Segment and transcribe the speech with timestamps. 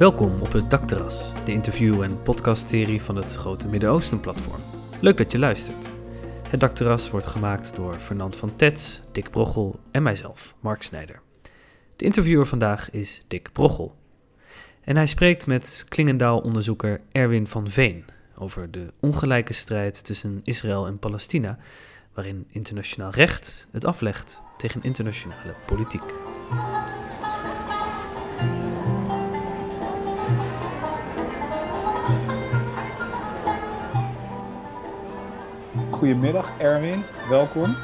[0.00, 4.60] Welkom op het Dakterras, de interview- en podcastserie van het Grote Midden-Oosten-platform.
[5.00, 5.90] Leuk dat je luistert.
[6.48, 11.20] Het Dakterras wordt gemaakt door Fernand van Tets, Dick Brochel en mijzelf, Mark Snijder.
[11.96, 13.96] De interviewer vandaag is Dick Brochel.
[14.80, 18.04] En hij spreekt met Klingendaal-onderzoeker Erwin van Veen
[18.38, 21.58] over de ongelijke strijd tussen Israël en Palestina,
[22.14, 26.04] waarin internationaal recht het aflegt tegen internationale politiek.
[36.00, 37.74] Goedemiddag Erwin, welkom.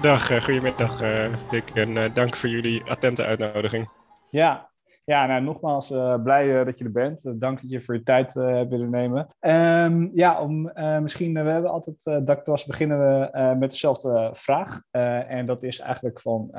[0.00, 3.88] Dag, uh, goedemiddag uh, Dick en uh, dank voor jullie attente uitnodiging.
[4.30, 4.70] Ja,
[5.04, 5.88] ja nou, nogmaals
[6.22, 7.40] blij dat je er bent.
[7.40, 9.26] dank dat je voor je tijd hebt willen nemen.
[9.40, 14.80] Um, ja, om, misschien, we hebben altijd, uh, Daktas, beginnen we met dezelfde vraag.
[15.28, 16.50] en dat is eigenlijk van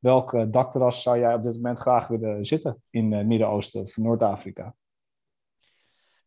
[0.00, 4.74] welke dakterras zou jij op dit moment graag willen zitten in het Midden-Oosten of Noord-Afrika?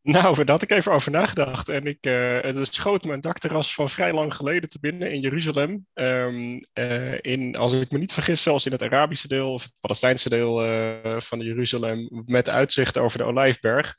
[0.12, 1.70] Nou, daar had ik even over nagedacht.
[1.70, 5.86] En ik, uh, het schoot mijn dakterras van vrij lang geleden te binnen in Jeruzalem.
[5.94, 9.74] Um, uh, in, als ik me niet vergis, zelfs in het Arabische deel of het
[9.80, 12.24] Palestijnse deel uh, van Jeruzalem.
[12.26, 13.96] Met uitzicht over de Olijfberg.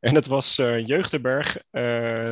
[0.00, 1.62] En het was een jeugdenberg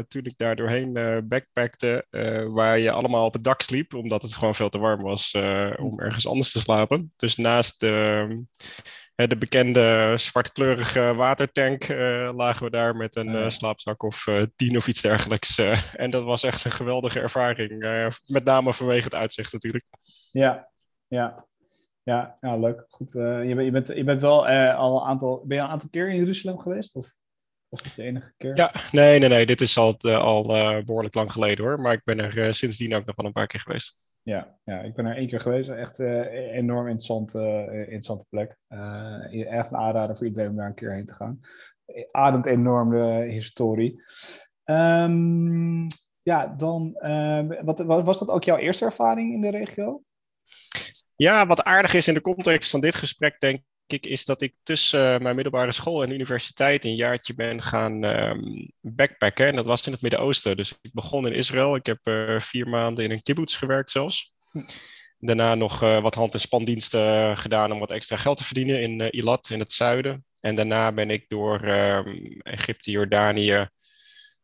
[0.09, 0.93] toen ik daar doorheen
[1.29, 2.07] backpackte.
[2.51, 5.33] waar je allemaal op het dak sliep, omdat het gewoon veel te warm was
[5.77, 7.13] om ergens anders te slapen.
[7.17, 7.87] Dus naast
[9.19, 14.43] de de bekende zwartkleurige watertank uh, lagen we daar met een uh, slaapzak of uh,
[14.57, 15.59] tien of iets dergelijks.
[15.93, 17.81] en dat was echt een geweldige ervaring.
[18.27, 19.85] met name vanwege het uitzicht natuurlijk.
[20.33, 20.69] Ja,
[21.09, 21.47] ja.
[22.03, 22.85] Ja, ja leuk.
[22.89, 23.13] Goed.
[23.13, 25.45] je, bent, je, bent, je bent wel al een aantal.
[25.47, 26.95] Ben je een aantal keer in Jeruzalem geweest?
[26.95, 27.15] Of
[27.69, 28.57] was dat de enige keer?
[28.57, 29.47] Ja, nee, nee, nee.
[29.47, 30.43] Dit is al, al
[30.85, 31.81] behoorlijk lang geleden hoor.
[31.81, 34.08] Maar ik ben er sindsdien ook nog wel een paar keer geweest.
[34.23, 35.69] Ja, ja, ik ben er één keer geweest.
[35.69, 38.57] Echt uh, enorm interessant, uh, interessante plek.
[38.69, 41.41] Uh, echt een aanrader voor iedereen om daar een keer heen te gaan.
[42.11, 44.03] Ademt enorm de historie.
[44.65, 45.87] Um,
[46.23, 46.93] ja, dan,
[47.65, 50.03] wat, was dat ook jouw eerste ervaring in de regio?
[51.17, 53.61] Ja, wat aardig is in de context van dit gesprek, denk
[53.93, 58.73] ik, is dat ik tussen mijn middelbare school en universiteit een jaartje ben gaan um,
[58.81, 59.47] backpacken.
[59.47, 60.57] En dat was in het Midden-Oosten.
[60.57, 61.77] Dus ik begon in Israël.
[61.77, 64.35] Ik heb uh, vier maanden in een kibbutz gewerkt zelfs.
[65.19, 69.01] Daarna nog uh, wat hand- en spandiensten gedaan om wat extra geld te verdienen in
[69.01, 70.25] uh, Ilat in het zuiden.
[70.41, 73.69] En daarna ben ik door um, Egypte, Jordanië,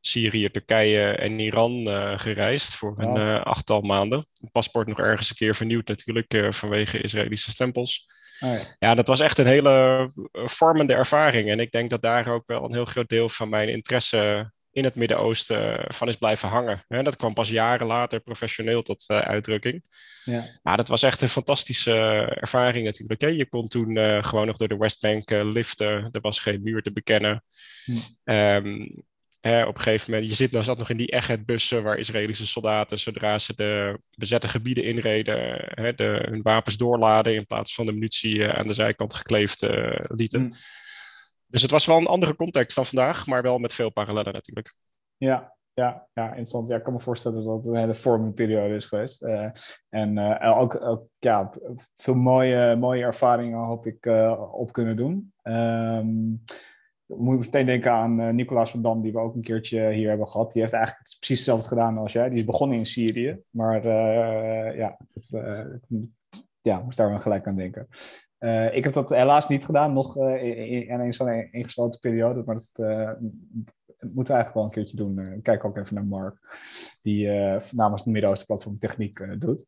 [0.00, 1.86] Syrië, Turkije en Iran
[2.18, 4.26] gereisd voor een achttal maanden.
[4.40, 8.08] Het paspoort nog ergens een keer vernieuwd natuurlijk vanwege Israëlische stempels.
[8.44, 8.60] Oh ja.
[8.78, 8.94] ja.
[8.94, 11.50] dat was echt een hele vormende ervaring.
[11.50, 14.84] En ik denk dat daar ook wel een heel groot deel van mijn interesse in
[14.84, 16.84] het Midden-Oosten van is blijven hangen.
[16.88, 19.84] En dat kwam pas jaren later professioneel tot uh, uitdrukking.
[20.24, 20.44] Ja.
[20.62, 21.92] Maar dat was echt een fantastische
[22.40, 23.20] ervaring natuurlijk.
[23.20, 23.26] Hè?
[23.26, 26.08] Je kon toen uh, gewoon nog door de Westbank uh, liften.
[26.12, 27.44] Er was geen muur te bekennen.
[27.84, 28.32] Hm.
[28.32, 29.04] Um,
[29.44, 32.46] Hè, op een gegeven moment, je zit nou zat nog in die Echet-bussen waar Israëlische
[32.46, 37.86] soldaten, zodra ze de bezette gebieden inreden, hè, de, hun wapens doorladen in plaats van
[37.86, 40.42] de munitie uh, aan de zijkant gekleefd uh, lieten.
[40.42, 40.52] Mm.
[41.46, 44.74] Dus het was wel een andere context dan vandaag, maar wel met veel parallellen natuurlijk.
[45.16, 46.68] Ja, ja, ja, interessant.
[46.68, 49.22] Ja, ik kan me voorstellen dat het een hele vormende periode is geweest.
[49.22, 49.48] Uh,
[49.88, 51.50] en ook, ook, ja,
[51.94, 54.06] veel mooie, mooie ervaringen hoop ik
[54.52, 55.32] op kunnen doen.
[55.42, 56.44] Um,
[57.06, 60.08] moet ik meteen denken aan uh, Nicolaas van Dam, die we ook een keertje hier
[60.08, 60.52] hebben gehad.
[60.52, 62.28] Die heeft eigenlijk precies hetzelfde gedaan als jij.
[62.28, 66.02] Die is begonnen in Syrië, maar uh, ja, het, uh,
[66.60, 67.86] ja, moest daar wel gelijk aan denken.
[68.72, 72.70] ik heb dat helaas niet gedaan, nog in, in zo'n ingesloten periode, maar dat,
[74.12, 75.40] moeten we eigenlijk wel een keertje doen.
[75.42, 76.38] kijk ook even naar Mark,
[77.02, 77.28] die
[77.70, 79.66] namens het Midden-Oosten Platform Techniek doet.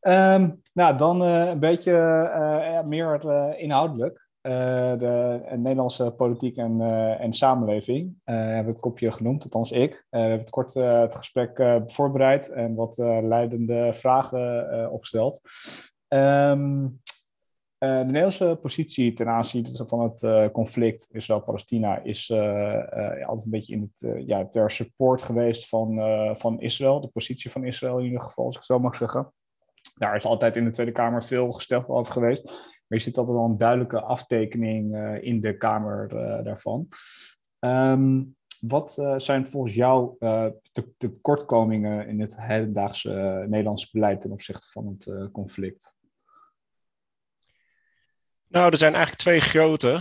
[0.00, 3.24] Um, nou, dan een beetje meer
[3.58, 4.25] inhoudelijk.
[4.46, 8.14] Uh, de Nederlandse politiek en, uh, en samenleving.
[8.24, 10.06] Hebben het kopje genoemd, althans ik.
[10.10, 15.40] we hebben het kort het gesprek voorbereid en wat leidende vragen opgesteld.
[16.08, 17.00] Um,
[17.78, 24.26] de Nederlandse positie ten aanzien van het conflict Israël-Palestina is altijd een beetje in het,
[24.26, 26.00] ja, ter support geweest van,
[26.36, 29.32] van Israël, de positie van Israël in ieder geval, als ik zo mag zeggen.
[29.94, 32.74] Daar is altijd in de Tweede Kamer veel gesteld over geweest.
[32.86, 36.88] Maar je ziet altijd wel een duidelijke aftekening uh, in de Kamer uh, daarvan.
[37.60, 44.66] Um, wat uh, zijn volgens jou de tekortkomingen in het hedendaagse Nederlandse beleid ten opzichte
[44.70, 45.96] van het conflict?
[48.48, 50.00] Nou, er zijn eigenlijk twee grote,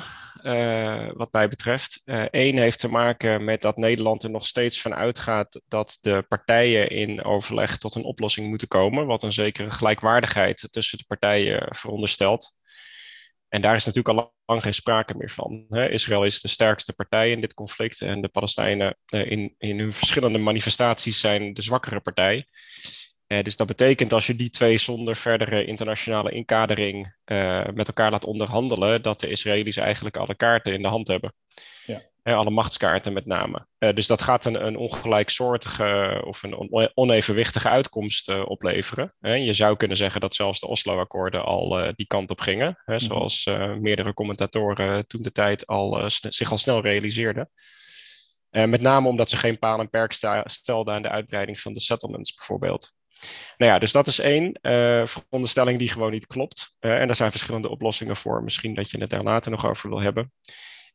[1.17, 2.01] wat mij betreft.
[2.31, 6.89] Eén heeft te maken met dat Nederland er nog steeds van uitgaat dat de partijen
[6.89, 12.63] in overleg tot een oplossing moeten komen, wat een zekere gelijkwaardigheid tussen de partijen veronderstelt.
[13.49, 15.65] En daar is natuurlijk al lang geen sprake meer van.
[15.69, 19.93] Israël is de sterkste partij in dit conflict en de Palestijnen uh, in, in hun
[19.93, 22.47] verschillende manifestaties zijn de zwakkere partij.
[23.27, 28.11] Uh, dus dat betekent als je die twee zonder verdere internationale inkadering uh, met elkaar
[28.11, 31.33] laat onderhandelen, dat de Israëli's eigenlijk alle kaarten in de hand hebben.
[31.85, 32.01] Ja.
[32.33, 33.67] Alle machtskaarten met name.
[33.79, 39.13] Uh, dus dat gaat een, een ongelijksoortige of een onevenwichtige uitkomst opleveren.
[39.19, 42.81] je zou kunnen zeggen dat zelfs de Oslo-akkoorden al die kant op gingen.
[42.85, 43.05] Hè, mhm.
[43.05, 43.49] zoals
[43.79, 47.49] meerdere commentatoren toen de tijd al, zich al snel realiseerden.
[48.49, 50.11] met name omdat ze geen paal en perk
[50.45, 52.95] stelden aan de uitbreiding van de settlements bijvoorbeeld.
[53.57, 56.77] Nou ja, dus dat is één uh, veronderstelling die gewoon niet klopt.
[56.79, 58.43] Uh, en daar zijn verschillende oplossingen voor.
[58.43, 60.31] Misschien dat je het daar later nog over wil hebben.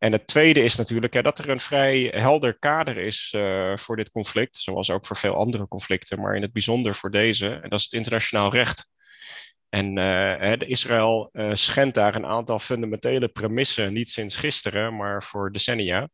[0.01, 3.97] En het tweede is natuurlijk hè, dat er een vrij helder kader is uh, voor
[3.97, 7.49] dit conflict, zoals ook voor veel andere conflicten, maar in het bijzonder voor deze.
[7.49, 8.93] En dat is het internationaal recht.
[9.69, 16.09] En de Israël schendt daar een aantal fundamentele premissen, niet sinds gisteren, maar voor decennia.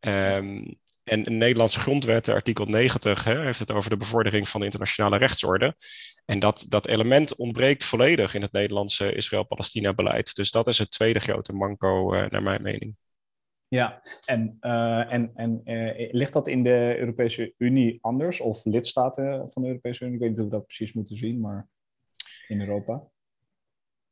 [0.00, 4.66] Um, en de Nederlandse grondwet, artikel 90, hè, heeft het over de bevordering van de
[4.66, 5.76] internationale rechtsorde.
[6.24, 10.34] En dat, dat element ontbreekt volledig in het Nederlandse Israël-Palestina-beleid.
[10.34, 12.96] Dus dat is het tweede grote manco, uh, naar mijn mening.
[13.74, 18.40] Ja, en, uh, en, en uh, ligt dat in de Europese Unie anders?
[18.40, 20.14] Of lidstaten van de Europese Unie?
[20.14, 21.68] Ik weet niet hoe we dat precies moeten zien, maar
[22.48, 23.02] in Europa?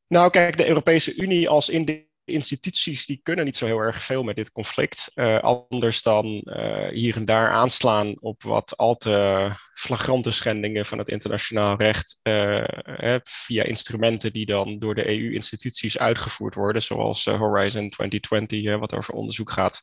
[0.06, 1.84] Nou, kijk, de Europese Unie als in
[2.24, 5.12] instituties die kunnen niet zo heel erg veel met dit conflict.
[5.14, 5.38] Uh,
[5.68, 11.08] anders dan uh, hier en daar aanslaan op wat al te flagrante schendingen van het
[11.08, 12.20] internationaal recht.
[12.22, 12.64] Uh,
[13.22, 19.50] via instrumenten die dan door de EU-instituties uitgevoerd worden, zoals Horizon 2020, wat over onderzoek
[19.50, 19.82] gaat.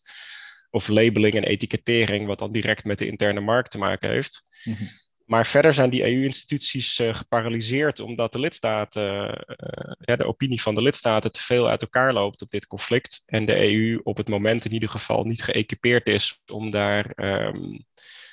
[0.72, 4.42] Of labeling en etikettering, wat dan direct met de interne markt te maken heeft.
[4.64, 4.88] -hmm.
[5.30, 10.76] Maar verder zijn die EU-instituties uh, geparalyseerd omdat de lidstaten, uh, ja, de opinie van
[10.76, 13.24] de lidstaten te veel uit elkaar loopt op dit conflict.
[13.26, 17.86] En de EU op het moment in ieder geval niet geëquipeerd is om daar, um,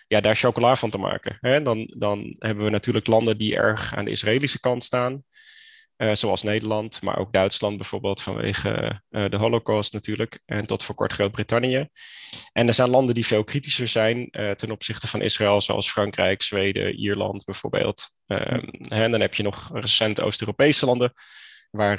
[0.07, 1.39] ja, daar chocola van te maken.
[1.41, 1.63] Hè?
[1.63, 5.25] Dan, dan hebben we natuurlijk landen die erg aan de Israëlische kant staan.
[5.97, 10.43] Uh, zoals Nederland, maar ook Duitsland bijvoorbeeld vanwege uh, de Holocaust natuurlijk.
[10.47, 11.89] En tot voor kort Groot-Brittannië.
[12.53, 16.43] En er zijn landen die veel kritischer zijn uh, ten opzichte van Israël, zoals Frankrijk,
[16.43, 18.05] Zweden, Ierland bijvoorbeeld.
[18.89, 21.13] en dan heb je nog recent Oost-Europese landen,
[21.71, 21.99] waar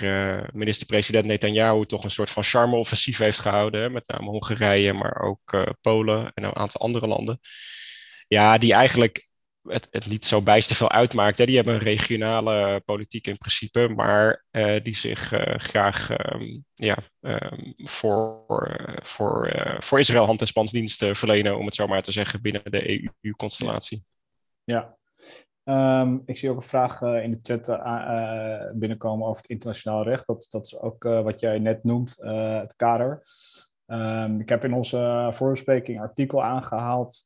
[0.53, 3.91] minister-president Netanyahu toch een soort van charme-offensief heeft gehouden.
[3.91, 7.39] Met name Hongarije, maar ook Polen en een aantal andere landen.
[8.27, 9.27] Ja, die eigenlijk
[9.67, 11.37] het, het niet zo bijster veel uitmaakt.
[11.37, 16.97] Die hebben een regionale politiek in principe, maar uh, die zich uh, graag um, ja,
[17.19, 22.11] um, voor, uh, voor, voor Israël hand- en spansdiensten verlenen, om het zo maar te
[22.11, 24.05] zeggen, binnen de EU-constellatie.
[24.63, 24.95] Ja.
[25.63, 27.65] Um, ik zie ook een vraag in de chat
[28.79, 30.27] binnenkomen over het internationaal recht.
[30.27, 32.17] Dat, dat is ook wat jij net noemt,
[32.61, 33.21] het kader.
[34.39, 37.23] Ik heb in onze voorbespreking artikel aangehaald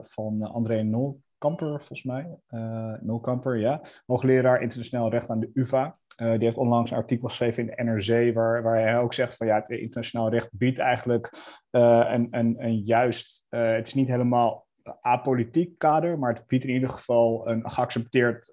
[0.00, 2.38] van André Nol, Kamper, volgens mij.
[2.50, 3.80] Uh, Kamper, ja.
[4.06, 5.98] Hoogleraar internationaal recht aan de UvA.
[6.16, 9.36] Uh, die heeft onlangs een artikel geschreven in de NRC, waar, waar hij ook zegt
[9.36, 11.30] van ja, het internationaal recht biedt eigenlijk
[11.70, 14.66] uh, een, een, een juist, het is niet helemaal
[15.00, 18.48] apolitiek kader, maar het biedt in ieder geval een geaccepteerd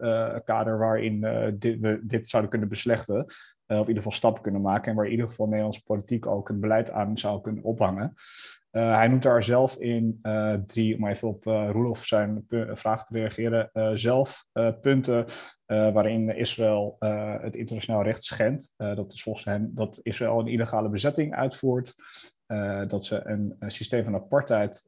[0.46, 1.20] kader waarin
[1.60, 3.18] dit, we dit zouden kunnen beslechten.
[3.20, 3.26] of
[3.68, 6.60] in ieder geval stappen kunnen maken en waar in ieder geval Nederlandse politiek ook het
[6.60, 8.14] beleid aan zou kunnen ophangen.
[8.74, 13.06] Uh, hij noemt daar zelf in uh, drie, om even op uh, Roelof zijn vraag
[13.06, 14.46] te reageren, zelf
[14.82, 15.26] punten
[15.66, 16.96] waarin Israël
[17.42, 18.74] het internationaal recht schendt.
[18.78, 21.96] dat is volgens hem dat Israël een illegale bezetting uitvoert.
[22.88, 24.84] dat ze een, een, systeem van apartheid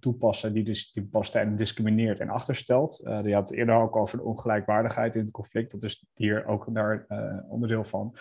[0.00, 3.02] toepassen die, dus, die Palestijnen discrimineert en achterstelt.
[3.22, 5.72] die had het eerder ook over de ongelijkwaardigheid in het conflict.
[5.72, 7.06] Dat is hier ook daar
[7.48, 8.16] onderdeel van.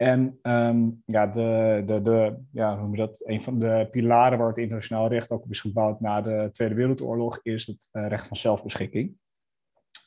[0.00, 3.22] En um, ja, de, de, de, ja, hoe noem je dat?
[3.24, 6.74] Een van de pilaren waar het internationaal recht ook op is gebouwd na de Tweede
[6.74, 9.18] Wereldoorlog is het uh, recht van zelfbeschikking.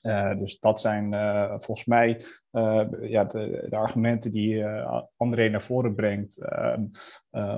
[0.01, 2.21] Uh, dus dat zijn uh, volgens mij
[3.01, 4.65] ja, de, de, argumenten die
[5.17, 6.85] André naar voren brengt ehm,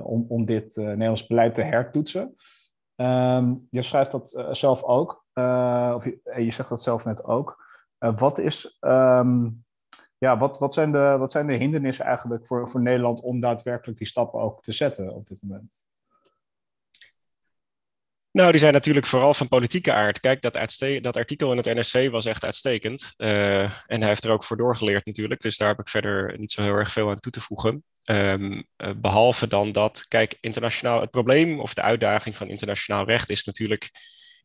[0.02, 2.34] om, om dit Nederlands beleid te hertoetsen.
[2.96, 5.12] Um, je schrijft dat zelf ook,
[5.94, 7.64] of je, je, zegt dat zelf net ook.
[7.98, 8.78] wat is
[10.18, 13.98] ja, wat, wat, zijn de, wat zijn de hindernissen eigenlijk voor, voor Nederland om daadwerkelijk
[13.98, 15.84] die stappen ook te zetten op dit moment?
[18.36, 20.20] Nou, die zijn natuurlijk vooral van politieke aard.
[20.20, 23.14] Kijk, dat, dat artikel in het NRC was echt uitstekend.
[23.16, 25.40] Uh, en hij heeft er ook voor doorgeleerd natuurlijk.
[25.40, 27.84] Dus daar heb ik verder niet zo heel erg veel aan toe te voegen.
[28.04, 33.30] Um, uh, behalve dan dat, kijk, internationaal, het probleem of de uitdaging van internationaal recht
[33.30, 33.90] is natuurlijk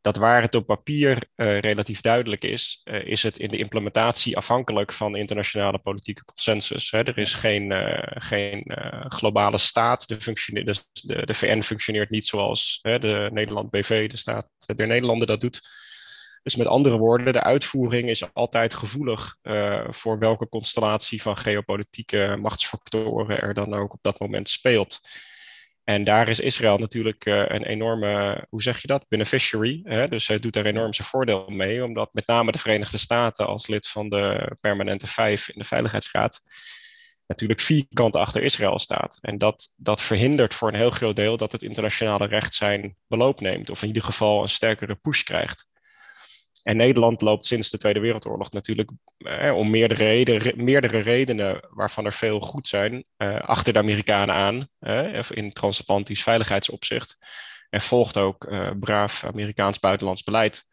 [0.01, 4.37] dat waar het op papier uh, relatief duidelijk is, uh, is het in de implementatie
[4.37, 6.91] afhankelijk van internationale politieke consensus.
[6.91, 7.03] Hè.
[7.03, 8.63] Er is geen, uh, geen
[9.07, 10.07] globale staat.
[10.07, 14.87] De, de, de, de, VN functioneert niet zoals hè, de Nederland BV, de staat der
[14.87, 15.61] Nederlanden, dat doet.
[16.43, 19.37] Dus met andere woorden, de uitvoering is altijd gevoelig
[19.89, 24.99] voor welke constellatie van geopolitieke machtsfactoren er dan ook op dat moment speelt.
[25.83, 29.79] En daar is Israël natuurlijk uh, een enorme, hoe zeg je dat, beneficiary.
[29.83, 30.07] Hè?
[30.07, 33.67] Dus hij doet daar enorm zijn voordeel mee, omdat met name de Verenigde Staten als
[33.67, 36.41] lid van de permanente vijf in de Veiligheidsraad
[37.31, 39.17] natuurlijk vierkant achter Israël staat.
[39.21, 43.39] En dat, dat verhindert voor een heel groot deel dat het internationale recht zijn beloop
[43.41, 45.70] neemt, of in ieder geval een sterkere push krijgt.
[46.63, 52.13] En Nederland loopt sinds de Tweede Wereldoorlog natuurlijk eh, om meerdere, meerdere redenen, waarvan er
[52.13, 57.17] veel goed zijn, eh, achter de Amerikanen aan, eh, in transatlantisch veiligheidsopzicht.
[57.69, 60.63] En volgt ook eh, braaf Amerikaans buitenlands beleid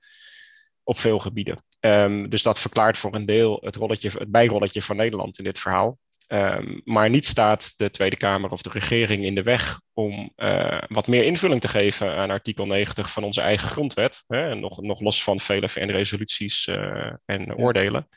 [0.83, 1.65] op veel gebieden.
[1.81, 5.59] Um, dus dat verklaart voor een deel het, rolletje, het bijrolletje van Nederland in dit
[5.59, 5.99] verhaal.
[6.29, 10.83] Um, maar niet staat de Tweede Kamer of de regering in de weg om uh,
[10.89, 14.25] wat meer invulling te geven aan artikel 90 van onze eigen grondwet.
[14.27, 17.55] Hè, nog, nog los van vele VN-resoluties uh, eh, en ja.
[17.55, 18.09] oordelen.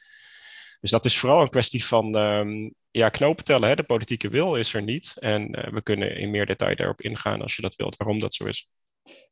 [0.81, 3.69] Dus dat is vooral een kwestie van um, ja, knopen tellen.
[3.69, 3.75] Hè.
[3.75, 5.13] De politieke wil is er niet.
[5.19, 8.33] En uh, we kunnen in meer detail daarop ingaan als je dat wilt, waarom dat
[8.33, 8.69] zo is.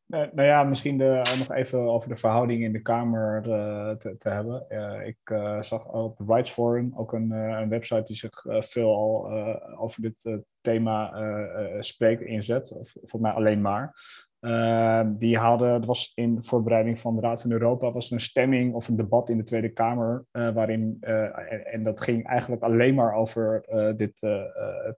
[0.05, 4.17] Nou, nou ja, misschien de, nog even over de verhouding in de Kamer uh, te,
[4.17, 4.65] te, hebben.
[4.69, 8.95] Uh, ik uh, zag op het Rights Forum ook een, een website die zich veel
[8.95, 9.31] al
[9.77, 11.13] over dit thema
[11.79, 12.67] spreekt, inzet.
[12.67, 13.93] Volgens mij alleen maar.
[14.41, 18.19] Uh, die hadden, het was in voorbereiding van de Raad van Europa, was er een
[18.19, 22.61] stemming of een debat in de Tweede Kamer, uh, waarin, uh, en, dat ging eigenlijk
[22.61, 23.65] alleen maar over
[23.97, 24.27] dit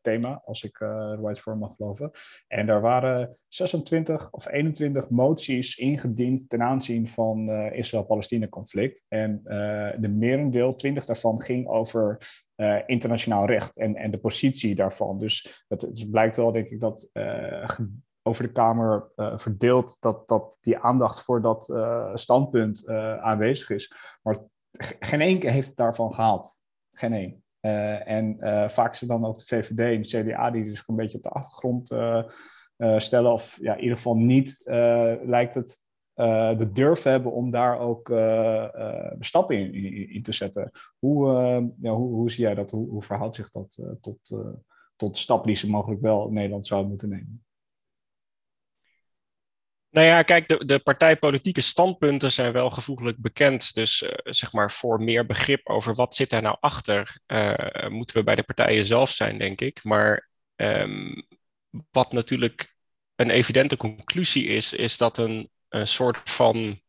[0.01, 2.11] thema, als ik de Rights Forum mag geloven.
[2.47, 9.05] En daar waren 26 of 21 moties ingediend ten aanzien van Israël-Palestina-conflict.
[9.07, 9.41] En
[9.99, 12.17] de merendeel, 20 daarvan, ging over
[12.85, 15.19] internationaal recht en, en de positie daarvan.
[15.19, 17.09] Dus het, het blijkt wel, denk ik, dat
[18.23, 23.69] over de Kamer uh, verdeeld dat, dat die aandacht voor dat uh, standpunt uh, aanwezig
[23.69, 23.93] is.
[24.21, 24.37] Maar
[24.99, 26.59] geen één keer heeft het daarvan gehaald.
[26.91, 27.43] Geen één.
[28.05, 28.37] en
[28.69, 31.29] vaak het dan ook de VVD en de CDA die zich een beetje op de
[31.29, 31.87] achtergrond
[32.97, 33.31] stellen.
[33.31, 34.61] Of ja, in ieder geval niet
[35.23, 35.85] lijkt het
[36.57, 38.07] de durf hebben om daar ook
[39.19, 40.71] stappen in, in, in, te zetten.
[40.99, 41.27] Hoe,
[41.79, 42.71] hoe, hoe zie jij dat?
[42.71, 44.19] Hoe, hoe verhoudt zich dat tot,
[44.95, 47.45] tot de stappen die ze mogelijk wel Nederland zouden moeten nemen?
[49.91, 53.73] Nou ja, kijk, de, de partijpolitieke standpunten zijn wel gevoeglijk bekend.
[53.73, 58.15] Dus uh, zeg maar voor meer begrip over wat zit daar nou achter, uh, moeten
[58.15, 59.83] we bij de partijen zelf zijn, denk ik.
[59.83, 61.27] Maar um,
[61.91, 62.75] wat natuurlijk
[63.15, 66.81] een evidente conclusie is, is dat een, een soort van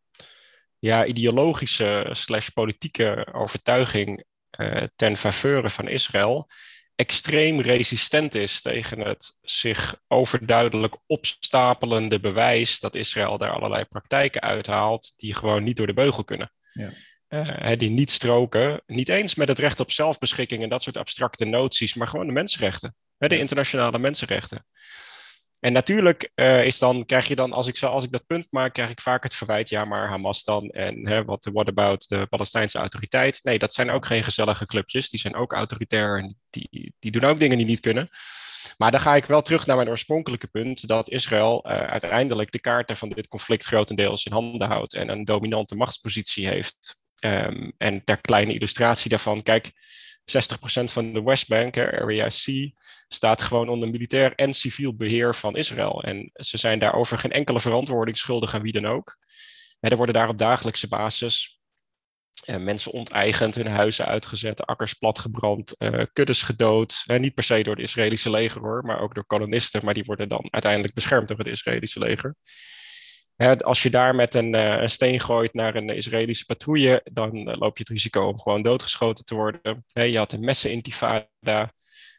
[0.78, 4.24] ja, ideologische slash politieke overtuiging
[4.60, 6.48] uh, ten faveur van Israël
[7.02, 15.12] extreem resistent is tegen het zich overduidelijk opstapelende bewijs dat Israël daar allerlei praktijken uithaalt
[15.16, 16.52] die gewoon niet door de beugel kunnen.
[16.72, 16.90] Ja.
[17.28, 21.44] Uh, die niet stroken, niet eens met het recht op zelfbeschikking en dat soort abstracte
[21.44, 24.66] noties, maar gewoon de mensenrechten, de internationale mensenrechten.
[25.62, 28.46] En natuurlijk uh, is dan, krijg je dan, als ik, zo, als ik dat punt
[28.50, 32.08] maak, krijg ik vaak het verwijt, ja, maar Hamas dan en hè, wat what about
[32.08, 33.40] de Palestijnse autoriteit?
[33.42, 37.24] Nee, dat zijn ook geen gezellige clubjes, die zijn ook autoritair en die, die doen
[37.24, 38.08] ook dingen die niet kunnen.
[38.78, 42.60] Maar dan ga ik wel terug naar mijn oorspronkelijke punt, dat Israël uh, uiteindelijk de
[42.60, 47.00] kaarten van dit conflict grotendeels in handen houdt en een dominante machtspositie heeft.
[47.20, 49.72] Um, en ter kleine illustratie daarvan, kijk,
[50.24, 50.24] 60%
[50.84, 52.70] van de Westbank, Area C,
[53.08, 56.02] staat gewoon onder militair en civiel beheer van Israël.
[56.02, 59.18] En ze zijn daarover geen enkele verantwoording schuldig aan wie dan ook.
[59.80, 61.60] Er worden daar op dagelijkse basis
[62.46, 67.04] uh, mensen onteigend, hun huizen uitgezet, akkers platgebrand, uh, kuddes gedood.
[67.06, 69.84] Niet per se door het Israëlische leger hoor, maar ook door kolonisten.
[69.84, 72.36] Maar die worden dan uiteindelijk beschermd door het Israëlische leger
[73.64, 77.54] als je daar met een, uh, een, steen gooit naar een Israëlische patrouille, dan uh,
[77.54, 79.84] loop je het risico om gewoon doodgeschoten te worden.
[79.92, 81.72] je had een messenintifada.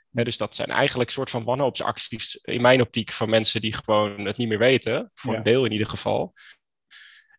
[0.10, 4.38] dus dat zijn eigenlijk soort van wanhoopsacties in mijn optiek van mensen die gewoon het
[4.38, 6.34] niet meer weten, voor een deel in ieder geval.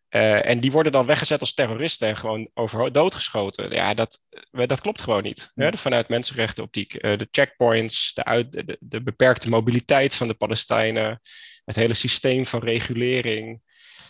[0.09, 3.71] Uh, en die worden dan weggezet als terroristen en gewoon over doodgeschoten.
[3.71, 5.51] Ja, dat, dat klopt gewoon niet.
[5.55, 5.71] Ja.
[5.71, 7.01] vanuit mensenrechtenoptiek.
[7.01, 11.19] de checkpoints, de, uit, de, de beperkte mobiliteit van de Palestijnen,
[11.65, 13.61] het hele systeem van regulering.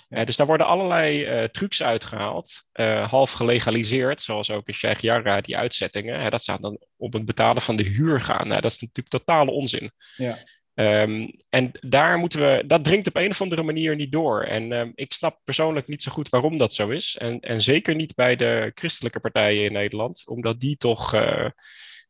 [0.09, 4.99] Uh, dus daar worden allerlei uh, trucs uitgehaald, uh, half gelegaliseerd, zoals ook in Sheikh
[4.99, 6.31] Jarrah, die uitzettingen.
[6.31, 8.49] dat zou dan op het betalen van de huur gaan.
[8.49, 9.91] dat is natuurlijk totale onzin.
[10.15, 10.37] Ja.
[10.75, 14.43] Ehm, en daar moeten we, dat dringt op een of andere manier niet door.
[14.43, 17.17] En ehm, ik snap persoonlijk niet zo goed waarom dat zo is.
[17.17, 21.49] En, en zeker niet bij de christelijke partijen in Nederland, omdat die toch uh,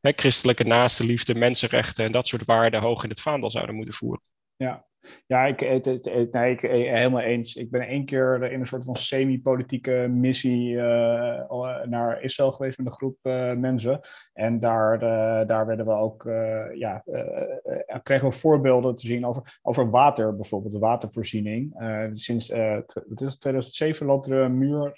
[0.02, 3.94] hè, christelijke naaste liefde, mensenrechten en dat soort waarden hoog in het vaandel zouden moeten
[3.94, 4.22] voeren.
[4.56, 4.86] Ja,
[5.28, 7.56] ja, ik, het, nee, ik helemaal eens.
[7.56, 12.88] Ik ben één keer in een soort van semi-politieke missie uh, naar Israël geweest met
[12.88, 13.18] een groep
[13.58, 14.00] mensen.
[14.34, 15.00] En daar,
[15.48, 16.24] daar werden we ook,
[16.74, 17.04] ja,
[18.04, 21.74] kregen we voorbeelden te zien over, over water, bijvoorbeeld de watervoorziening.
[22.12, 22.46] sinds
[23.40, 24.98] 2007 loopt er een muur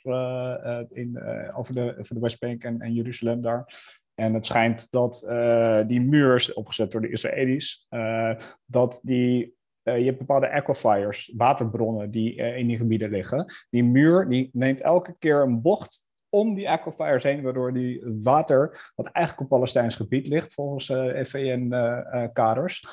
[0.89, 1.21] in,
[1.55, 3.65] over, de, over de Westbank en, en Jeruzalem daar.
[4.15, 5.25] En het schijnt dat
[5.87, 7.87] die muur, opgezet door de Israëli's,
[8.65, 9.56] dat die
[9.87, 13.45] uh, je hebt bepaalde aquifers, waterbronnen die uh, in die gebieden liggen.
[13.69, 18.91] Die muur die neemt elke keer een bocht om die aquifers heen, waardoor die water,
[18.95, 22.85] wat eigenlijk op Palestijns gebied ligt, volgens uh, FVN-kaders,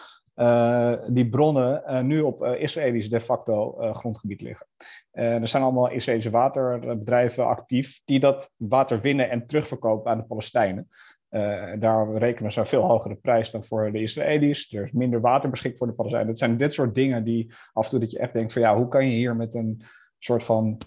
[1.06, 4.66] die bronnen nu op Israëlisch de facto grondgebied liggen.
[5.10, 10.88] er zijn allemaal Israëlische waterbedrijven actief die dat water winnen en terugverkopen aan de Palestijnen.
[11.34, 14.72] Uh, daar rekenen ze een veel hogere prijs dan voor de Israëli's.
[14.72, 16.28] Er is minder water beschikbaar voor de Palestijnen.
[16.28, 18.76] Het zijn dit soort dingen die af en toe dat je echt denkt van ja,
[18.76, 19.82] hoe kan je hier met een
[20.18, 20.78] soort van,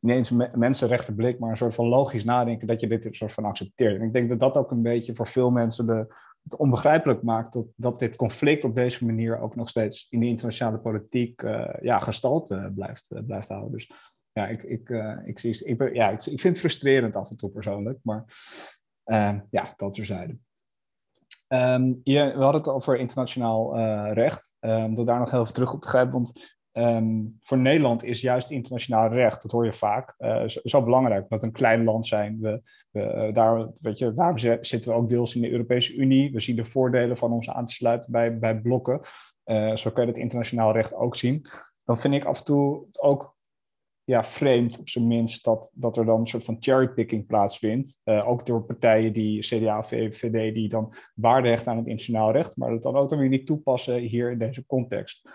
[0.00, 4.00] niet eens mensenrechtenblik, maar een soort van logisch nadenken dat je dit soort van accepteert.
[4.00, 7.52] En ik denk dat dat ook een beetje voor veel mensen de, het onbegrijpelijk maakt
[7.52, 11.68] dat, dat dit conflict op deze manier ook nog steeds in de internationale politiek uh,
[11.80, 13.72] ja, gestalte blijft, uh, blijft houden.
[13.72, 13.90] Dus
[14.32, 14.88] ja, ik, ik,
[15.24, 18.24] ik, zie, ik, ja, ik, ik vind het frustrerend af en toe persoonlijk, maar
[19.50, 20.38] ja, dat terzijde.
[21.48, 24.56] Um, je, we hadden het over internationaal uh, recht.
[24.60, 26.12] Um, dat daar nog heel even terug op te grijpen.
[26.12, 26.56] Want
[27.40, 31.28] voor Nederland is juist internationaal recht, dat hoor je vaak, uh, zo, belangrijk.
[31.28, 32.40] Dat we een klein land zijn.
[32.40, 36.32] We, we, uh, daar, weet je, daarom zitten we ook deels in de Europese Unie.
[36.32, 39.00] We zien de voordelen van ons aan te sluiten bij, bij blokken.
[39.74, 41.46] zo kun je het internationaal recht ook zien.
[41.84, 43.36] Dan vind ik af en toe ook
[44.08, 48.00] ja, vreemd op zijn minst dat, dat er dan een soort van cherrypicking plaatsvindt.
[48.04, 52.56] Uh, ook door partijen die CDA, VVD, die dan waarde hechten aan het internationaal recht,
[52.56, 55.30] maar dat dan ook dan weer niet toepassen hier in deze context.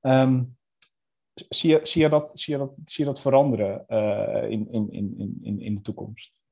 [0.00, 0.56] Um,
[1.48, 4.92] zie, je, zie, je dat, zie, je dat, zie je dat veranderen uh, in, in,
[4.92, 6.45] in, in, in de toekomst?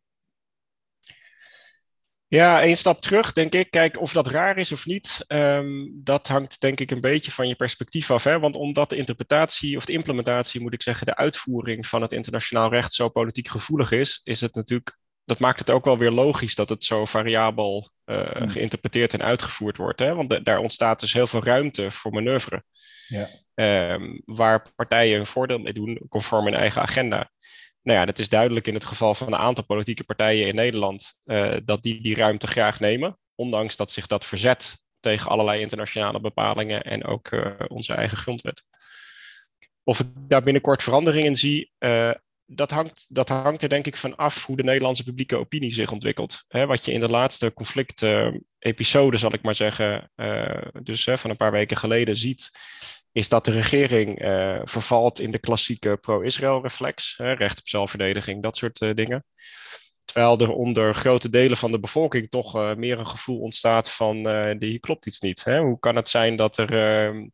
[2.35, 3.71] Ja, één stap terug, denk ik.
[3.71, 7.49] Kijk, of dat raar is of niet, um, dat hangt denk ik een beetje van
[7.49, 8.25] je perspectief af.
[8.25, 8.39] Hè?
[8.39, 12.71] Want omdat de interpretatie, of de implementatie moet ik zeggen, de uitvoering van het internationaal
[12.71, 16.55] recht zo politiek gevoelig is, is het natuurlijk, dat maakt het ook wel weer logisch
[16.55, 18.51] dat het zo variabel uh, hmm.
[18.51, 20.01] geïnterpreteerd en uitgevoerd wordt.
[20.01, 20.15] Hè?
[20.15, 22.65] Want de, daar ontstaat dus heel veel ruimte voor manoeuvre.
[23.09, 23.29] Ja.
[23.93, 27.31] Um, waar partijen een voordeel mee doen, conform hun eigen agenda
[27.85, 31.19] nou ja, dat is duidelijk in het geval van een aantal politieke partijen in Nederland
[31.25, 36.21] uh, dat die die ruimte graag nemen, ondanks dat zich dat verzet tegen allerlei internationale
[36.21, 38.63] bepalingen en ook uh, onze eigen grondwet.
[39.83, 42.11] Of ik daar binnenkort verandering in zie, uh,
[42.47, 45.93] dat, hangt, dat hangt er denk ik van af hoe de Nederlandse publieke opinie zich
[45.93, 46.45] ontwikkelt.
[46.49, 50.11] Wat je in de laatste conflict-episode, zal ik maar zeggen,
[50.83, 52.51] dus van een paar weken geleden ziet,
[53.15, 58.43] is dat de regering uh, vervalt in de klassieke pro-Israël reflex, hè, recht op zelfverdediging,
[58.43, 59.25] dat soort uh, dingen.
[60.05, 64.17] Terwijl er onder grote delen van de bevolking toch uh, meer een gevoel ontstaat van
[64.59, 65.45] hier klopt iets niet.
[65.45, 65.61] Hè?
[65.61, 67.27] Hoe kan het zijn dat, er, ehm,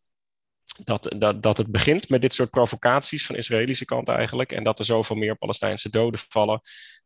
[0.84, 4.64] dat, dat, dat het begint met dit soort provocaties van de Israëlische kant eigenlijk en
[4.64, 6.60] dat er zoveel meer Palestijnse doden vallen,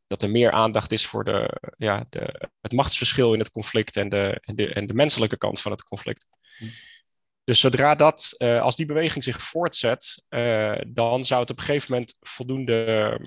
[0.06, 4.08] dat er meer aandacht is voor de, ja, de, het machtsverschil in het conflict en
[4.08, 6.28] de, en de, en de menselijke kant van het conflict.
[7.44, 11.64] Dus zodra dat, uh, als die beweging zich voortzet, uh, dan zou het op een
[11.64, 13.18] gegeven moment voldoende,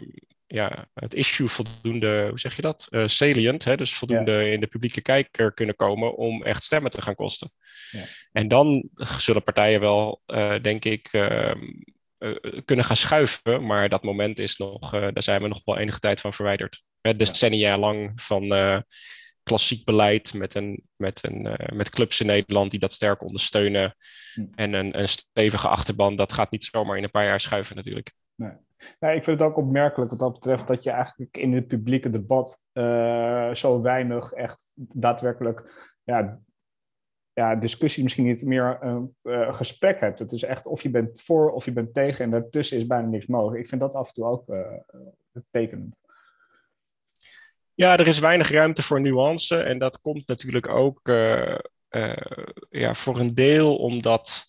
[0.48, 2.88] ja, het issue voldoende, hoe zeg je dat?
[2.90, 3.78] Uh, salient, hè?
[3.78, 4.52] dus voldoende ja.
[4.52, 7.52] in de publieke kijker kunnen komen om echt stemmen te gaan kosten.
[7.92, 8.04] Ja.
[8.32, 10.22] En dan zullen partijen wel,
[10.62, 11.72] denk ik, ehm,
[12.66, 16.22] kunnen gaan schuiven, maar dat moment is nog, daar zijn we nog wel enige tijd
[16.22, 16.86] van verwijderd.
[17.02, 18.48] Decennia lang van
[19.48, 23.96] klassiek beleid met, een, met, een, uh, met clubs in Nederland die dat sterk ondersteunen.
[24.34, 24.46] Hm.
[24.56, 28.14] En een, een stevige achterban, dat gaat niet zomaar in een paar jaar schuiven natuurlijk.
[28.36, 28.52] Nee.
[29.00, 32.10] Ja, ik vind het ook opmerkelijk wat dat betreft dat je eigenlijk in het publieke
[32.10, 36.40] debat uh, zo weinig echt daadwerkelijk ja,
[37.34, 40.20] ja, discussie misschien niet meer een uh, gesprek hebt.
[40.20, 43.08] Het is echt of je bent voor of je bent tegen en daartussen is bijna
[43.08, 43.62] niks mogelijk.
[43.62, 44.74] Ik vind dat af en toe ook uh,
[45.52, 46.02] tekenend.
[47.78, 49.58] Ja, er is weinig ruimte voor nuance.
[49.58, 51.56] En dat komt natuurlijk ook uh,
[51.90, 52.14] uh,
[52.70, 54.46] ja, voor een deel omdat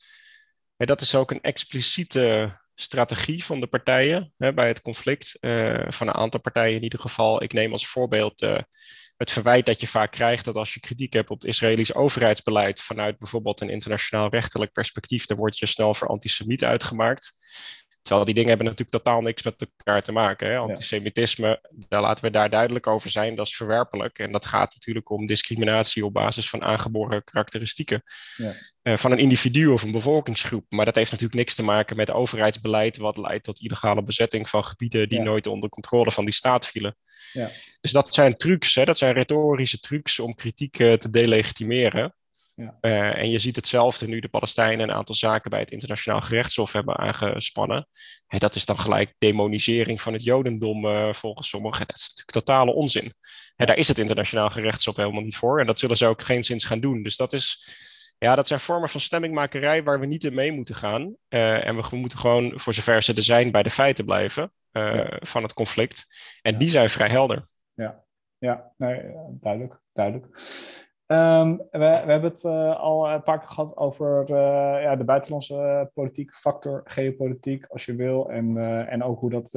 [0.77, 5.37] dat is ook een expliciete strategie van de partijen hè, bij het conflict.
[5.41, 7.43] Uh, van een aantal partijen in ieder geval.
[7.43, 8.41] Ik neem als voorbeeld
[9.17, 12.83] het verwijt dat je vaak krijgt dat als je kritiek hebt op het Israëlisch overheidsbeleid
[12.83, 17.33] vanuit bijvoorbeeld een internationaal rechtelijk perspectief, dan word je snel voor antisemiet uitgemaakt.
[18.03, 20.49] Terwijl die dingen hebben natuurlijk totaal niks met elkaar te maken.
[20.49, 20.57] Hè?
[20.57, 24.19] Antisemitisme, daar laten we daar duidelijk over zijn, dat is verwerpelijk.
[24.19, 28.03] En dat gaat natuurlijk om discriminatie op basis van aangeboren karakteristieken
[28.37, 28.53] ja.
[28.83, 30.65] uh, van een individu of een bevolkingsgroep.
[30.69, 34.65] Maar dat heeft natuurlijk niks te maken met overheidsbeleid, wat leidt tot illegale bezetting van
[34.65, 36.97] gebieden die nooit onder controle van die staat vielen.
[37.33, 37.51] Ja.
[37.81, 38.85] Dus dat zijn trucs, hè?
[38.85, 42.15] dat zijn retorische trucs om kritiek uh, te delegitimeren.
[42.59, 42.79] Ja.
[42.81, 46.73] Uh, en je ziet hetzelfde nu de Palestijnen een aantal zaken bij het internationaal gerechtshof
[46.73, 47.89] hebben aangespannen.
[48.27, 51.87] Hey, dat is dan gelijk demonisering van het Jodendom uh, volgens sommigen.
[51.87, 53.15] Dat is natuurlijk totale onzin.
[53.57, 55.61] Hey, daar is het internationaal gerechtshof helemaal niet voor.
[55.61, 57.03] En dat zullen ze ook geen zins gaan doen.
[57.03, 57.69] Dus dat, is,
[58.19, 61.17] ja, dat zijn vormen van stemmingmakerij waar we niet in mee moeten gaan.
[61.29, 64.53] Uh, en we, we, moeten gewoon, voor zover ze er zijn, bij de feiten blijven
[65.21, 66.07] van het conflict.
[66.43, 67.49] En die zijn vrij helder.
[67.75, 68.05] Ja,
[68.39, 69.01] ja nee,
[69.41, 69.81] duidelijk.
[69.93, 70.39] duidelijk.
[71.11, 74.37] Um, we, we, hebben het uh, al een paar keer gehad over uh,
[74.83, 78.31] ja, de buitenlandse politiek, factor geopolitiek, als je wil.
[78.31, 79.53] En, uh, en ook hoe dat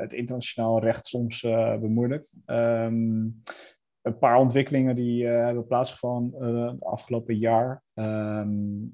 [0.00, 1.40] het internationaal recht soms
[1.80, 2.36] bemoeilijkt.
[2.46, 3.42] Um,
[4.02, 7.82] een paar ontwikkelingen die hebben plaatsgevonden het afgelopen jaar.
[7.94, 8.92] Um,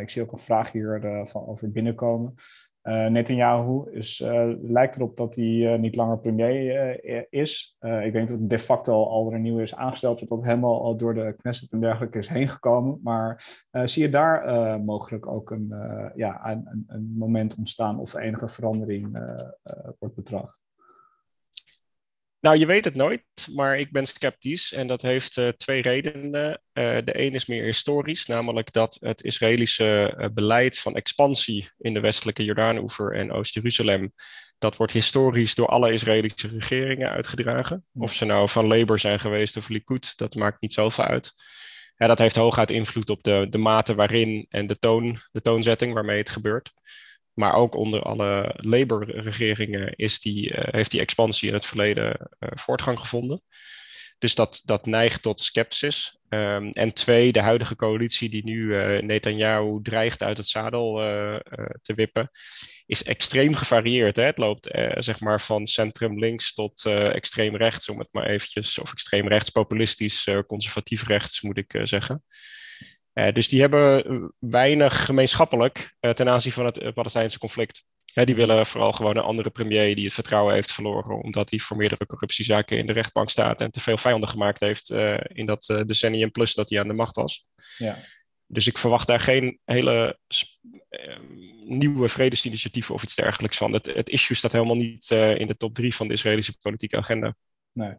[0.00, 2.34] ik zie ook een vraag hier van, over binnenkomen.
[2.82, 7.76] Uh, Netanyahu is, uh, lijkt erop dat hij uh, niet langer premier is.
[8.02, 11.14] ik denk dat de facto al, een nieuwe is aangesteld, dat dat helemaal al door
[11.14, 13.00] de Knesset en dergelijke is heen gekomen.
[13.02, 13.44] Maar
[13.84, 15.74] zie je daar mogelijk ook een,
[16.14, 19.18] ja, een, een, moment ontstaan of enige verandering
[19.98, 20.60] wordt betracht?
[22.40, 23.22] Nou, je weet het nooit,
[23.54, 26.50] maar ik ben sceptisch en dat heeft uh, twee redenen.
[26.50, 31.94] Uh, de een is meer historisch, namelijk dat het Israëlische uh, beleid van expansie in
[31.94, 34.12] de westelijke Jordaanoever en Oost-Jeruzalem,
[34.58, 37.84] dat wordt historisch door alle Israëlische regeringen uitgedragen.
[37.92, 41.32] Of ze nou van Labour zijn geweest of Likud, dat maakt niet zoveel uit.
[41.96, 45.94] Ja, dat heeft hooguit invloed op de, de mate waarin en de, toon, de toonzetting
[45.94, 46.72] waarmee het gebeurt.
[47.34, 52.48] Maar ook onder alle Labour-regeringen is die, uh, heeft die expansie in het verleden uh,
[52.54, 53.42] voortgang gevonden.
[54.18, 56.18] Dus dat, dat neigt tot sceptisch.
[56.28, 60.94] Um, en twee, de huidige coalitie die nu uh, Netanyahu dreigt uit het zadel
[61.82, 62.30] te wippen,
[62.86, 64.16] is extreem gevarieerd.
[64.16, 64.22] Hè?
[64.22, 68.92] Het loopt zeg maar van centrum links tot extreem rechts, om het maar eventjes, of
[68.92, 72.24] extreem rechts, populistisch, conservatief rechts moet ik zeggen.
[73.14, 77.84] Uh, dus die hebben weinig gemeenschappelijk uh, ten aanzien van het Palestijnse conflict.
[78.14, 81.76] Die willen vooral gewoon een andere premier die het vertrouwen heeft verloren, omdat hij voor
[81.76, 84.90] meerdere corruptiezaken in de rechtbank staat en te veel vijanden gemaakt heeft
[85.26, 87.46] in dat decennium plus dat hij aan de macht was.
[87.78, 87.98] Ja.
[88.46, 90.18] Dus ik verwacht daar geen hele
[91.64, 93.72] nieuwe vredesinitiatieven of iets dergelijks van.
[93.72, 97.34] Het, het issue staat helemaal niet in de top drie van de Israëlische politieke agenda.
[97.72, 97.94] Nee,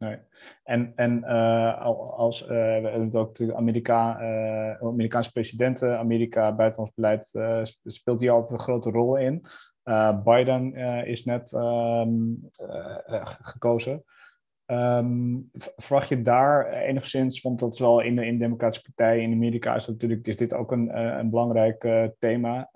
[0.00, 0.18] Nee.
[0.64, 1.86] En, en uh,
[2.16, 7.24] als uh, we het ook natuurlijk Amerika, uh, Amerikaanse presidenten, Amerika buitenlands beleid
[7.84, 9.44] speelt hier altijd een grote rol in.
[10.24, 10.74] Biden
[11.06, 12.50] is net um,
[13.42, 14.04] gekozen.
[14.66, 19.20] Um, verwacht je daar enigszins, want dat is wel in de, in de Democratische Partij
[19.20, 22.70] in Amerika is, natuurlijk, is dit ook een, een belangrijk thema.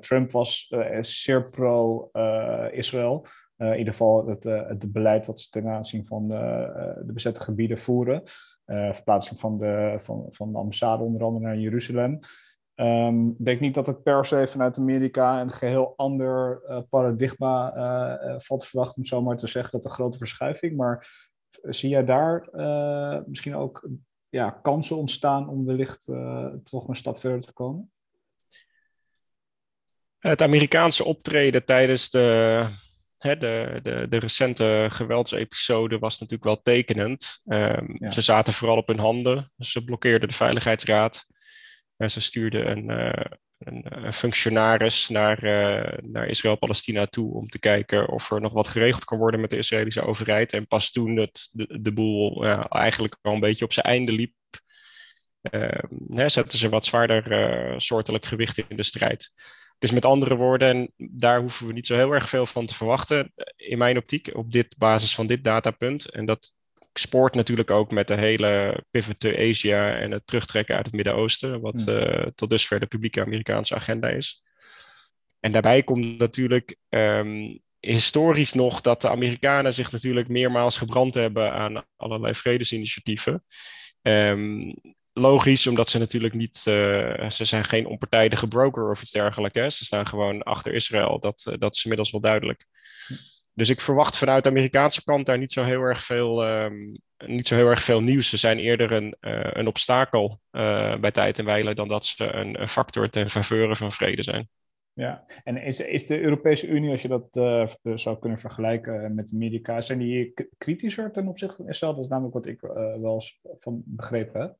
[0.00, 3.26] Trump was zeer pro-Israël.
[3.58, 6.38] Uh, in ieder geval het, uh, het beleid wat ze ten aanzien van uh,
[7.06, 8.22] de bezette gebieden voeren.
[8.66, 12.18] verplaatsing van de, van, van de ambassade onder andere naar Jeruzalem.
[12.74, 17.72] Um, ik denk niet dat het per se vanuit Amerika een geheel ander paradigma
[18.38, 20.76] valt te verwachten, om zo maar te zeggen, dat een grote verschuiving.
[20.76, 21.08] Maar
[21.62, 22.48] zie jij daar
[23.26, 23.88] misschien ook
[24.28, 26.04] ja, kansen ontstaan om wellicht
[26.62, 27.90] toch een stap verder te komen?
[30.18, 32.68] Het Amerikaanse optreden tijdens de
[33.34, 37.42] de, de, de recente geweldsepisode was natuurlijk wel tekenend.
[37.46, 39.52] Um, Ze zaten vooral op hun handen.
[39.58, 41.26] Ze blokkeerden de Veiligheidsraad.
[41.96, 43.24] Uh, ze stuurden een, uh,
[43.58, 48.68] een, een, functionaris naar, uh, naar Israël-Palestina toe om te kijken of er nog wat
[48.68, 50.52] geregeld kan worden met de Israëlische overheid.
[50.52, 54.34] En pas toen het, de, de boel eigenlijk al een beetje op zijn einde liep,
[55.40, 59.30] ehm, zetten ze wat zwaarder soortelijk gewicht in de strijd.
[59.78, 62.74] Dus met andere woorden, en daar hoeven we niet zo heel erg veel van te
[62.74, 66.10] verwachten, in mijn optiek, op dit basis van dit datapunt.
[66.10, 66.58] En dat
[66.92, 71.60] spoort natuurlijk ook met de hele pivot to Asia en het terugtrekken uit het Midden-Oosten,
[71.60, 74.44] wat uh, tot dusver de publieke Amerikaanse agenda is.
[75.40, 81.52] En daarbij komt natuurlijk um, historisch nog dat de Amerikanen zich natuurlijk meermaals gebrand hebben
[81.52, 83.44] aan allerlei vredesinitiatieven.
[84.02, 84.74] Um,
[85.18, 89.58] logisch, omdat ze natuurlijk niet, uh, ze zijn geen onpartijdige broker of iets dergelijks.
[89.58, 89.70] Hè?
[89.70, 91.18] Ze staan gewoon achter Israël.
[91.20, 92.66] Dat, uh, dat is inmiddels wel duidelijk.
[93.54, 96.74] Dus ik verwacht vanuit de Amerikaanse kant daar niet zo heel erg veel, ehm,
[97.26, 98.28] niet zo heel erg veel nieuws.
[98.28, 99.16] Ze zijn eerder een,
[99.58, 100.40] een obstakel
[101.00, 104.48] bij tijd en wijlen dan dat ze een, factor ten faveur van vrede zijn.
[104.92, 107.28] Ja, en is, is de Europese Unie, als je dat
[108.00, 111.94] zou kunnen vergelijken met Amerika, zijn die kritischer ten opzichte van Israël?
[111.94, 112.60] Dat is namelijk wat ik
[113.00, 114.56] wel eens van begrepen heb.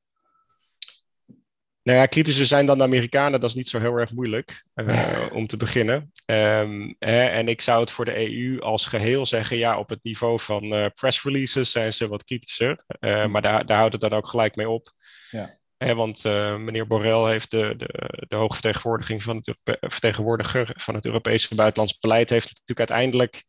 [1.87, 5.27] Nou ja, kritischer zijn dan de Amerikanen, dat is niet zo heel erg moeilijk uh,
[5.39, 6.13] om te beginnen.
[6.27, 10.03] Um, hè, en ik zou het voor de EU als geheel zeggen, ja, op het
[10.03, 12.85] niveau van press releases zijn ze wat kritischer.
[13.01, 13.31] Hmm.
[13.31, 14.93] maar daar, daar houdt het dan ook gelijk mee op.
[15.31, 20.95] Ja want uh, meneer Borrell heeft de, de, de hoge vertegenwoordiging van het, vertegenwoordiger van
[20.95, 23.45] het Europese buitenlands beleid, heeft natuurlijk uiteindelijk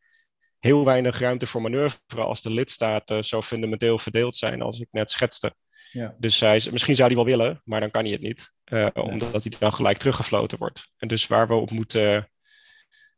[0.59, 5.11] heel weinig ruimte voor manoeuvre als de lidstaten zo fundamenteel verdeeld zijn als ik net
[5.11, 5.55] schetste.
[5.91, 6.15] Ja.
[6.17, 9.43] Dus hij, misschien zou hij wel willen, maar dan kan hij het niet, uh, omdat
[9.43, 10.91] hij dan gelijk teruggefloten wordt.
[10.97, 12.29] En dus waar we op moeten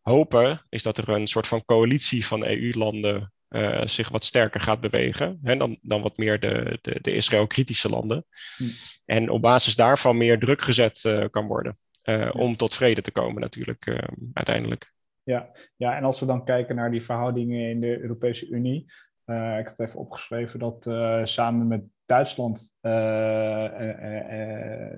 [0.02, 4.82] hopen, is dat er een soort van coalitie van EU-landen uh, zich wat sterker gaat
[4.82, 8.26] bewegen hè, dan, dan wat meer de, de, de Israël-kritische landen.
[8.58, 8.64] Hm.
[9.06, 11.78] En op basis daarvan meer druk gezet uh, kan worden
[12.32, 14.02] om tot vrede te komen natuurlijk
[14.34, 14.94] uiteindelijk.
[15.24, 15.52] Ja.
[15.76, 18.86] ja, en als we dan kijken naar die verhoudingen in de Europese Unie.
[19.60, 20.84] ik had even opgeschreven dat
[21.30, 22.76] samen met Duitsland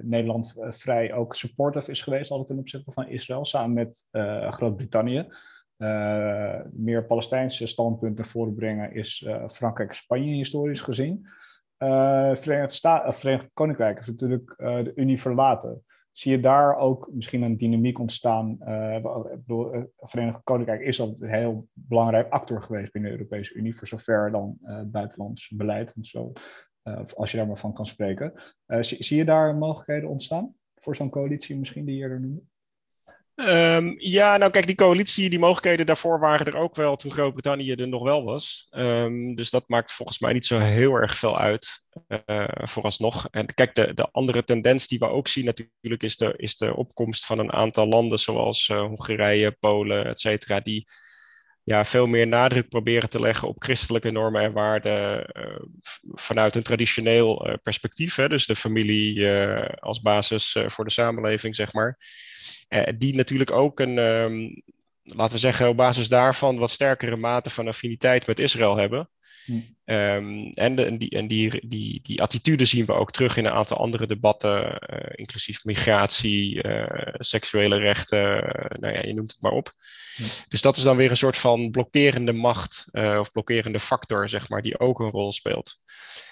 [0.01, 4.07] Nederland vrij ook supportive is geweest altijd ten opzichte van Israël, samen met
[4.51, 5.27] Groot-Brittannië.
[5.77, 11.27] Uh, meer Palestijnse standpunten voorbrengen is uh, Frankrijk-Spanje historisch gezien.
[11.77, 15.83] Uh, Verenigd, Verenigd Koninkrijk heeft natuurlijk de Unie verlaten.
[16.11, 18.57] Zie je daar ook misschien een dynamiek ontstaan?
[19.45, 23.87] bedoel, Verenigd Koninkrijk is al een heel belangrijk actor geweest binnen de Europese Unie, voor
[23.87, 26.31] zover dan buitenlands beleid en zo,
[27.15, 28.33] als je daar maar van kan spreken.
[28.65, 32.41] Zie, zie, je daar mogelijkheden ontstaan voor zo'n coalitie misschien die je er noemde?
[33.35, 37.73] Um, ja, nou kijk, die coalitie, die mogelijkheden daarvoor waren er ook wel toen Groot-Brittannië
[37.73, 38.67] er nog wel was.
[38.71, 41.87] Um, dus dat maakt volgens mij niet zo heel erg veel uit,
[42.25, 43.27] uh, vooralsnog.
[43.31, 46.75] En kijk, de, de andere tendens die we ook zien natuurlijk is de, is de
[46.75, 50.87] opkomst van een aantal landen zoals Hongarije, Polen, et cetera, die
[51.63, 55.59] ja, veel meer nadruk proberen te leggen op christelijke normen en waarden uh,
[56.13, 58.15] vanuit een traditioneel perspectief.
[58.15, 59.27] Hè, dus de familie
[59.79, 61.97] als basis voor de samenleving, zeg maar.
[62.71, 64.49] Eh, die natuurlijk ook een, ehm,
[65.03, 69.09] laten we zeggen, op basis daarvan wat sterkere mate van affiniteit met Israël hebben.
[69.45, 69.59] Hm.
[69.85, 73.51] Um, en de, die, en die, die, die attitude zien we ook terug in een
[73.51, 78.27] aantal andere debatten, uh, inclusief migratie, uh, seksuele rechten,
[78.79, 79.73] nou ja, je noemt het maar op.
[80.15, 80.23] Hm.
[80.47, 84.61] Dus dat is dan weer een soort van blokkerende macht of blokkerende factor, zeg maar,
[84.61, 85.79] die ook een rol speelt.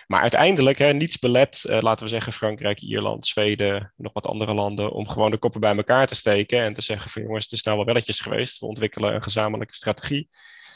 [0.10, 4.54] Maar uiteindelijk, hè, niets belet, uh, laten we zeggen Frankrijk, Ierland, Zweden, nog wat andere
[4.54, 7.54] landen, om gewoon de koppen bij elkaar te steken en te zeggen van jongens, het
[7.54, 8.60] is nou wel welletjes geweest.
[8.60, 10.30] We ontwikkelen een gezamenlijke strategie.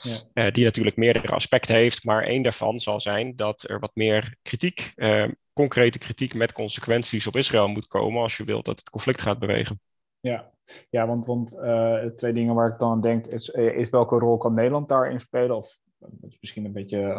[0.03, 0.45] Ja.
[0.45, 4.35] Uh, die natuurlijk meerdere aspecten heeft, maar één daarvan zal zijn dat er wat meer
[4.41, 8.89] kritiek, uh, concrete kritiek met consequenties op Israël moet komen als je wilt dat het
[8.89, 9.79] conflict gaat bewegen.
[10.19, 10.51] Ja,
[10.89, 11.49] ja want, want
[12.17, 15.57] twee dingen waar ik dan aan denk is, is welke rol kan Nederland daarin spelen?
[15.57, 15.77] Of
[16.09, 17.15] dat is misschien een beetje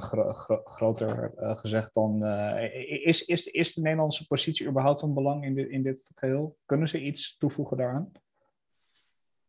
[0.64, 2.24] groter uh, gezegd dan.
[2.24, 6.56] Uh, is, is, is de Nederlandse positie überhaupt van belang in dit, in dit geheel?
[6.66, 8.12] Kunnen ze iets toevoegen daaraan?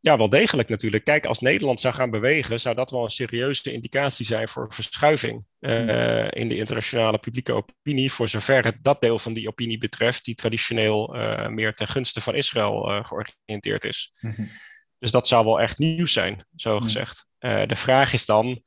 [0.05, 1.03] Ja, wel degelijk natuurlijk.
[1.03, 5.45] Kijk, als Nederland zou gaan bewegen, zou dat wel een serieuze indicatie zijn voor verschuiving
[5.59, 10.25] uh, in de internationale publieke opinie, voor zover het dat deel van die opinie betreft,
[10.25, 11.15] die traditioneel
[11.49, 14.09] meer ten gunste van Israël georiënteerd is.
[14.21, 14.47] Mm -hmm.
[14.99, 16.83] Dus dat zou wel echt nieuws zijn, zo mhm.
[16.83, 17.27] gezegd.
[17.39, 18.61] de vraag is dan,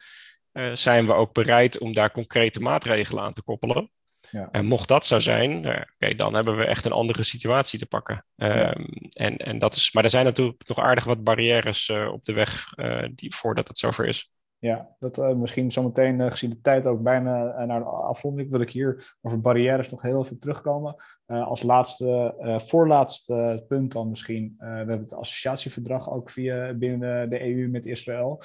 [0.73, 3.91] zijn we ook bereid om daar concrete maatregelen aan te koppelen.
[4.31, 4.49] Ja.
[4.51, 7.87] En mocht dat zo zijn, uh, okay, dan hebben we echt een andere situatie te
[7.87, 8.25] pakken.
[8.37, 8.77] Ja.
[8.77, 12.25] Um, en, en dat is, maar er zijn natuurlijk nog aardig wat barrières uh, op
[12.25, 12.75] de weg
[13.15, 14.31] die, voordat het zover is.
[14.61, 18.51] Ja, dat uh, misschien zometeen uh, gezien de tijd ook bijna uh, naar de afronding
[18.51, 20.97] wil ik hier over barrières nog heel even terugkomen.
[21.27, 22.35] als laatste,
[22.67, 24.55] voorlaatste punt dan misschien.
[24.59, 28.43] we hebben het associatieverdrag ook via binnen de, EU met Israël.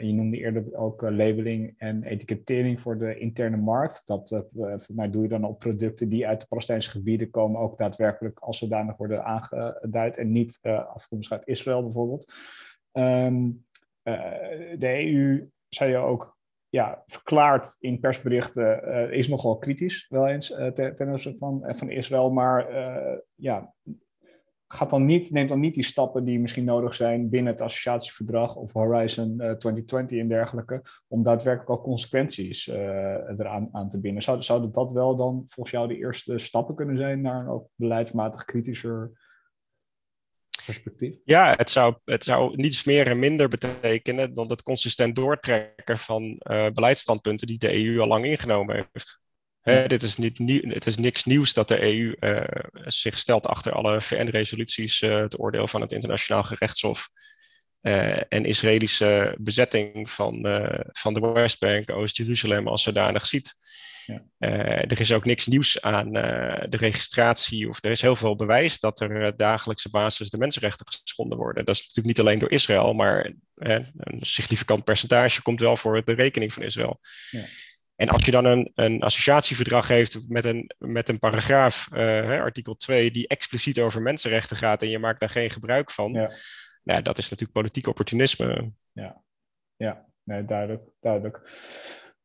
[0.00, 4.02] je noemde eerder ook labeling en etikettering voor de interne markt.
[4.06, 7.78] Dat voor mij doe je dan op producten die uit de Palestijnse gebieden komen, ook
[7.78, 10.58] daadwerkelijk als zodanig worden aangeduid en niet
[10.94, 12.32] afkomstig uit Israël bijvoorbeeld.
[12.92, 13.67] Um, eh,
[14.78, 20.50] de EU, zei je ook, ja, verklaard in persberichten, uh, is nogal kritisch wel eens
[20.50, 22.72] uh, ten, opzichte van, van Israël, maar
[23.34, 23.74] ja,
[24.66, 28.56] gaat dan niet, neemt dan niet die stappen die misschien nodig zijn binnen het associatieverdrag
[28.56, 34.22] of Horizon 2020 en dergelijke, om daadwerkelijk al consequenties eraan aan te binden.
[34.22, 37.68] Zou, zouden dat wel dan volgens jou de eerste stappen kunnen zijn naar een ook
[37.74, 39.12] beleidsmatig kritischer
[40.72, 41.14] perspectief?
[41.24, 46.40] Ja, het zou, het zou niets meer en minder betekenen dan het consistent doortrekken van
[46.72, 49.22] beleidsstandpunten die de EU al lang ingenomen heeft.
[49.60, 52.14] Hè, dit is niet nieuw, het is niks nieuws dat de EU
[52.84, 57.08] zich stelt achter alle VN-resoluties, het oordeel van het Internationaal Gerechtshof
[58.28, 60.46] en Israëlische bezetting van,
[60.92, 63.54] van de Westbank, Oost-Jeruzalem als zodanig ziet.
[64.08, 64.22] Ja.
[64.38, 68.80] Uh, er is ook niks nieuws aan de registratie, of er is heel veel bewijs
[68.80, 71.64] dat er dagelijkse basis de mensenrechten geschonden worden.
[71.64, 76.12] Dat is natuurlijk niet alleen door Israël, maar een significant percentage komt wel voor de
[76.12, 77.00] rekening van Israël.
[77.30, 77.44] Ja.
[77.96, 82.76] En als je dan een, een associatieverdrag heeft met een, met een paragraaf, hè, artikel
[82.76, 86.12] 2, die expliciet over mensenrechten gaat en je maakt daar geen gebruik van.
[86.12, 86.30] Ja
[86.88, 88.72] nou, dat is natuurlijk politiek opportunisme.
[88.92, 89.22] Ja,
[89.76, 90.82] ja nee, duidelijk.
[91.00, 91.40] duidelijk.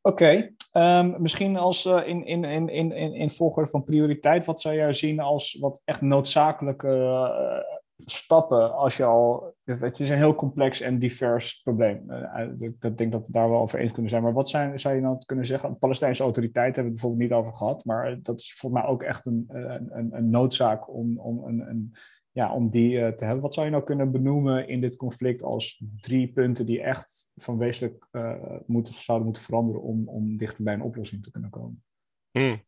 [0.06, 4.76] Oké, ehm, misschien als uh, in, in, in, in, in volgorde van prioriteit, wat zou
[4.76, 9.54] jij zien als wat echt noodzakelijke uh, stappen als je al.
[9.64, 12.04] Het is een heel complex en divers probleem.
[12.10, 14.24] Uh, ik denk dat we daar wel over eens kunnen zijn.
[14.24, 15.70] Maar wat zijn, zou je dan kunnen zeggen?
[15.70, 17.86] De Palestijnse autoriteiten hebben we het bijvoorbeeld niet over gehad.
[17.86, 21.94] Maar dat is volgens mij ook echt een, een, een noodzaak om, om een, een
[22.34, 23.42] ja, om die uh, te hebben.
[23.42, 27.58] Wat zou je nou kunnen benoemen in dit conflict als drie punten die echt van
[27.58, 28.34] wezenlijk uh,
[28.66, 31.84] moeten, zouden moeten veranderen om, om dichter bij een oplossing te kunnen komen?
[32.32, 32.64] Hmm.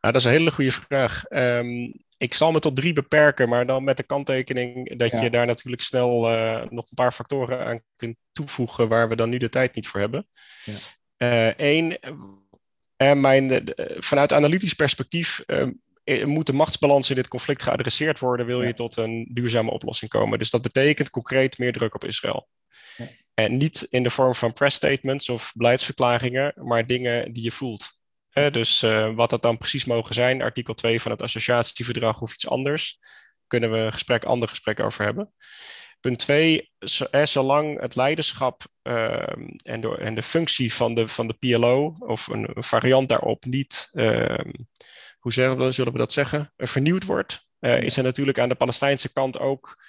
[0.00, 1.24] Nou, dat is een hele goede vraag.
[1.30, 5.22] Um, ik zal me tot drie beperken, maar dan met de kanttekening dat ja.
[5.22, 9.28] je daar natuurlijk snel uh, nog een paar factoren aan kunt toevoegen waar we dan
[9.28, 10.26] nu de tijd niet voor hebben.
[11.56, 11.98] Eén,
[12.96, 13.64] en mijn,
[13.98, 15.66] vanuit analytisch perspectief eh,
[16.26, 20.38] moet de machtsbalans in dit conflict geadresseerd worden, wil je tot een duurzame oplossing komen.
[20.38, 22.48] Dus dat betekent concreet meer druk op Israël.
[22.96, 23.08] Ja.
[23.34, 27.90] En niet in de vorm van press statements of beleidsverklaringen, maar dingen die je voelt.
[28.50, 32.48] dus uh, wat dat dan precies mogen zijn, artikel 2 van het associatieverdrag of iets
[32.48, 32.98] anders,
[33.46, 35.32] kunnen we een gesprek, ander gesprek over hebben.
[36.00, 36.70] Punt 2,
[37.22, 39.22] zolang het leiderschap uh,
[39.62, 43.44] en, de, en de functie van de, van de PLO of een, een variant daarop
[43.44, 44.50] niet ehm,
[45.34, 49.82] hoe zullen we, dat zeggen, vernieuwd wordt, is er natuurlijk aan de Palestijnse kant ook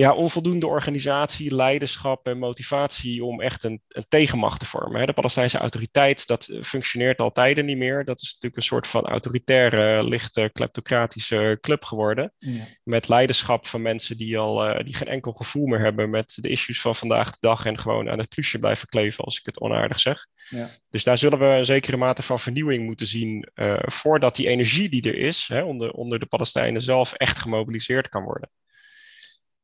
[0.00, 5.06] ja, onvoldoende organisatie, leiderschap en motivatie om echt een, een tegenmacht te vormen.
[5.06, 8.04] De Palestijnse autoriteit, dat functioneert al tijden niet meer.
[8.04, 12.32] Dat is natuurlijk een soort van autoritaire, lichte, kleptocratische club geworden.
[12.36, 12.64] Ja.
[12.82, 16.48] Met leiderschap van mensen die al uh, die geen enkel gevoel meer hebben met de
[16.48, 19.60] issues van vandaag de dag en gewoon aan het truusje blijven kleven, als ik het
[19.60, 20.26] onaardig zeg.
[20.48, 20.68] Ja.
[20.90, 24.88] Dus daar zullen we een zekere mate van vernieuwing moeten zien uh, voordat die energie
[24.88, 28.50] die er is, hè, onder, onder de Palestijnen zelf, echt gemobiliseerd kan worden.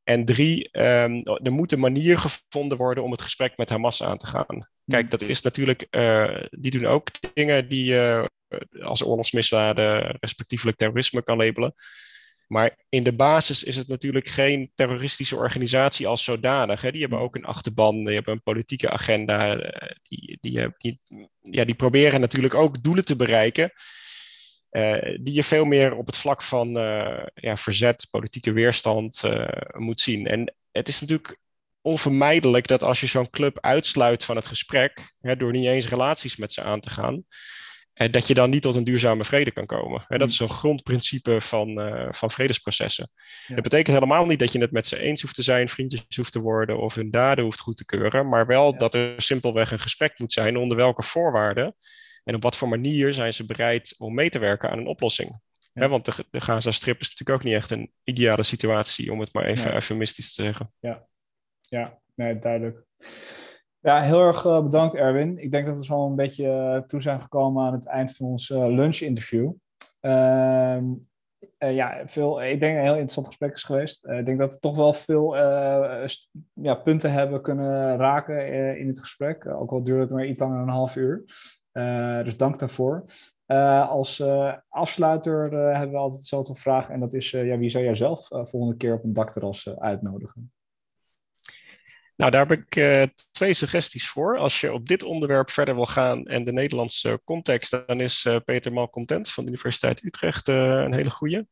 [0.05, 4.19] En drie, um, er moet een manier gevonden worden om het gesprek met Hamas aan
[4.19, 4.69] te gaan.
[4.87, 5.09] Kijk, hmm.
[5.09, 11.23] dat is natuurlijk, uh, die doen ook dingen die je uh, als oorlogsmisdaden, respectievelijk terrorisme
[11.23, 11.75] kan labelen.
[12.47, 16.81] Maar in de basis is het natuurlijk geen terroristische organisatie als zodanig.
[16.81, 16.91] Hè.
[16.91, 17.27] Die hebben hmm.
[17.27, 19.57] ook een achterban, die hebben een politieke agenda.
[19.57, 21.01] Uh, die, die, die,
[21.41, 23.73] ja, die proberen natuurlijk ook doelen te bereiken
[25.21, 30.01] die je veel meer op het vlak van uh, ja, verzet, politieke weerstand uh, moet
[30.01, 30.27] zien.
[30.27, 31.39] En het is natuurlijk
[31.81, 36.37] onvermijdelijk dat als je zo'n club uitsluit van het gesprek, hè, door niet eens relaties
[36.37, 37.25] met ze aan te gaan,
[38.11, 40.05] dat je dan niet tot een duurzame vrede kan komen.
[40.09, 43.11] Hè, dat is een grondprincipe van, van vredesprocessen.
[43.47, 43.55] Ja.
[43.55, 46.33] Dat betekent helemaal niet dat je het met ze eens hoeft te zijn, vriendjes hoeft
[46.33, 48.79] te worden of hun daden hoeft goed te keuren, maar wel ja.
[48.79, 51.75] dat er simpelweg een gesprek moet zijn onder welke voorwaarden
[52.25, 55.43] en op wat voor manier zijn ze bereid om mee te werken aan een oplossing?
[55.75, 59.45] want de, de Gaza-strip is natuurlijk ook niet echt een ideale situatie, om het maar
[59.45, 59.75] even nee.
[59.75, 60.73] eufemistisch te zeggen.
[60.79, 61.07] Ja,
[61.61, 62.85] ja nee, duidelijk.
[63.81, 65.39] Ja, heel erg uh, bedankt Erwin.
[65.39, 68.27] Ik denk dat we zo een beetje uh, toe zijn gekomen aan het eind van
[68.27, 69.53] ons uh, lunch-interview.
[70.01, 70.85] Ehm,
[71.59, 74.07] ja, veel, ik denk een heel interessant gesprek is geweest.
[74.07, 75.37] ik denk dat we toch wel veel
[76.53, 79.47] ja, punten hebben kunnen raken in het gesprek.
[79.47, 81.25] ook al duurde het maar iets langer dan een half uur.
[81.75, 83.05] Uh, dus dank daarvoor.
[83.47, 86.89] Uh, als uh, afsluiter hebben we altijd dezelfde vraag.
[86.89, 90.53] En dat is, ja, wie zou jij zelf volgende keer op een dakterras uitnodigen?
[92.17, 92.69] Nou, daar heb ik
[93.33, 94.39] twee suggesties voor.
[94.39, 98.73] Als je op dit onderwerp verder wil gaan en de Nederlandse context, dan is Peter
[98.73, 101.47] Malcontent van de Universiteit Utrecht een hele goede.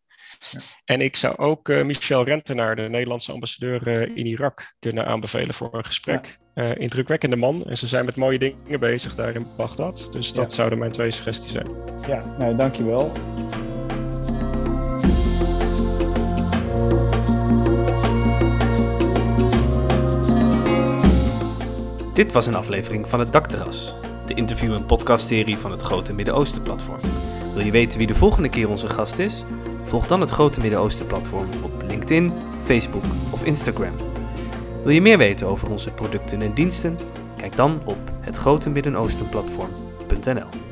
[0.50, 0.60] Ja.
[0.84, 5.84] En ik zou ook Michel Rentenaar, de Nederlandse ambassadeur in Irak, kunnen aanbevelen voor een
[5.84, 6.40] gesprek.
[6.54, 7.64] Uh, indrukwekkende man.
[7.64, 10.08] En ze zijn met mooie dingen bezig daar in Bagdad.
[10.12, 10.56] Dus dat ja.
[10.56, 11.66] zouden mijn twee suggesties zijn.
[12.06, 13.12] Ja, nou, dankjewel.
[22.14, 23.94] Dit was een aflevering van het Dakterras,
[24.26, 27.00] de interview- en podcastserie van het Grote Midden-Oosten platform.
[27.54, 29.44] Wil je weten wie de volgende keer onze gast is?
[29.82, 34.11] Volg dan het Grote Midden-Oosten platform op LinkedIn, Facebook of Instagram.
[34.82, 36.98] Wil je meer weten over onze producten en diensten?
[37.36, 40.71] Kijk dan op hetgrotemiddenoostenplatform.nl.